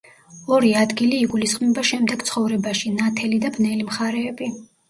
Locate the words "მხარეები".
3.93-4.53